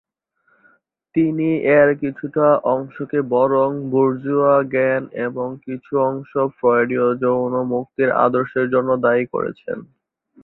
[1.15, 1.49] তিনি
[1.73, 9.23] এর কিছুটা অংশকে "বরং বুর্জোয়া জ্ঞান" এবং কিছু অংশ ফ্রয়েডীয় যৌন মুক্তির আদর্শের জন্য দায়ী
[9.33, 9.77] করেছেন।